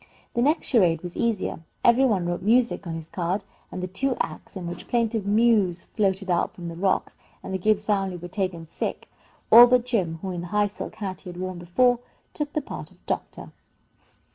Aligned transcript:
The 0.33 0.41
next 0.41 0.65
charade 0.65 1.03
was 1.03 1.15
easier. 1.15 1.61
Every 1.85 2.05
one 2.05 2.25
wrote 2.25 2.41
"music" 2.41 2.87
on 2.87 2.95
his 2.95 3.07
card, 3.07 3.43
after 3.67 3.81
the 3.81 3.87
two 3.87 4.17
acts 4.19 4.55
in 4.55 4.65
which 4.65 4.87
plaintive 4.87 5.27
mews 5.27 5.83
floated 5.93 6.31
up 6.31 6.55
from 6.55 6.69
the 6.69 6.75
rocks 6.75 7.15
and 7.43 7.53
the 7.53 7.59
Gibbs 7.59 7.85
family 7.85 8.17
were 8.17 8.27
taken 8.27 8.65
sick. 8.65 9.07
All 9.51 9.67
but 9.67 9.85
Jim, 9.85 10.17
who, 10.23 10.31
in 10.31 10.41
the 10.41 10.47
high 10.47 10.65
silk 10.65 10.95
hat 10.95 11.21
he 11.21 11.29
had 11.29 11.37
worn 11.39 11.59
before, 11.59 11.99
took 12.33 12.53
the 12.53 12.63
part 12.63 12.89
of 12.89 13.05
doctor. 13.05 13.51